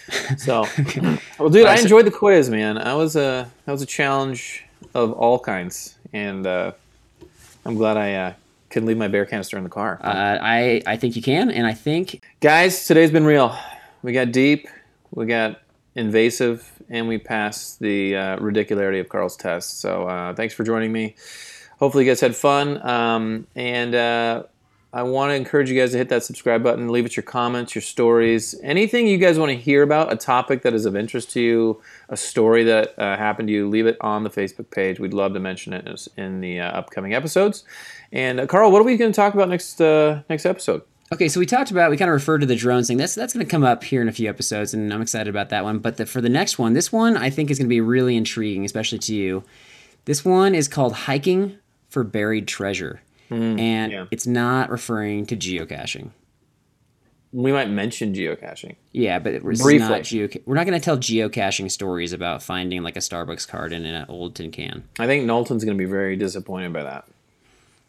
[0.38, 0.64] So,
[1.40, 2.78] well, dude, I enjoyed the quiz, man.
[2.78, 4.64] I was a that was a challenge
[4.94, 6.72] of all kinds, and uh,
[7.64, 8.32] I'm glad I uh,
[8.70, 10.00] could leave my bear canister in the car.
[10.02, 13.56] Uh, I I think you can, and I think Guys, today's been real.
[14.02, 14.68] We got deep,
[15.10, 15.60] we got
[15.94, 19.80] invasive, and we passed the uh, ridicularity of Carl's test.
[19.80, 21.16] So uh, thanks for joining me.
[21.78, 22.84] Hopefully, you guys had fun.
[22.86, 24.44] Um, and uh,
[24.92, 27.74] I want to encourage you guys to hit that subscribe button, leave us your comments,
[27.74, 31.30] your stories, anything you guys want to hear about, a topic that is of interest
[31.32, 34.98] to you, a story that uh, happened to you, leave it on the Facebook page.
[34.98, 37.64] We'd love to mention it in- the uh, upcoming episodes.
[38.12, 40.82] And uh, Carl, what are we going to talk about next uh, next episode?
[41.12, 42.96] Okay, so we talked about we kind of referred to the drones thing.
[42.96, 45.50] That's that's going to come up here in a few episodes, and I'm excited about
[45.50, 45.78] that one.
[45.78, 48.16] But the, for the next one, this one I think is going to be really
[48.16, 49.44] intriguing, especially to you.
[50.04, 51.58] This one is called hiking
[51.88, 54.06] for buried treasure, and yeah.
[54.10, 56.10] it's not referring to geocaching.
[57.32, 58.76] We might mention geocaching.
[58.92, 59.78] Yeah, but it's Briefly.
[59.78, 63.72] not geoca- We're not going to tell geocaching stories about finding like a Starbucks card
[63.72, 64.84] in an old tin can.
[64.98, 67.04] I think Knowlton's going to be very disappointed by that.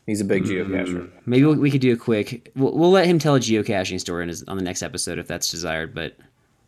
[0.05, 0.73] He's a big Mm-hmm.
[0.73, 1.09] geocacher.
[1.25, 2.51] Maybe we we could do a quick.
[2.55, 5.27] We'll, we'll let him tell a geocaching story in his, on the next episode if
[5.27, 6.15] that's desired, but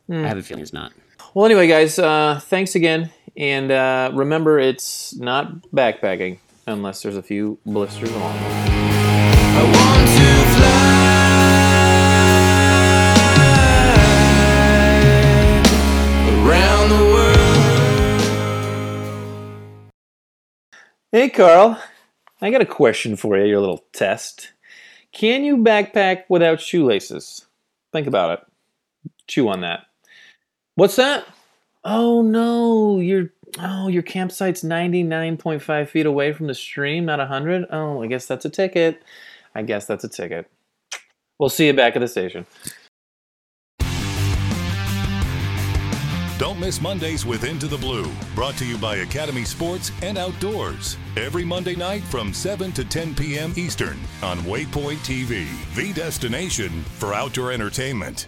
[0.10, 0.92] I have a feeling it's not.
[1.34, 3.10] Well, anyway, guys, uh, thanks again.
[3.38, 6.40] And uh, remember, it's not backpacking
[6.70, 8.38] unless there's a few blisters along.
[21.12, 21.82] Hey, Carl.
[22.40, 24.52] I got a question for you, your little test.
[25.12, 27.48] Can you backpack without shoelaces?
[27.92, 29.12] Think about it.
[29.26, 29.88] Chew on that.
[30.76, 31.26] What's that?
[31.84, 37.06] Oh no, your oh your campsite's ninety nine point five feet away from the stream,
[37.06, 37.66] not hundred.
[37.72, 39.02] Oh, I guess that's a ticket.
[39.56, 40.50] I guess that's a ticket.
[41.40, 42.46] We'll see you back at the station.
[46.40, 50.96] Don't miss Mondays with Into the Blue, brought to you by Academy Sports and Outdoors.
[51.18, 53.54] Every Monday night from 7 to 10 p.m.
[53.58, 55.46] Eastern on Waypoint TV,
[55.76, 58.28] the destination for outdoor entertainment.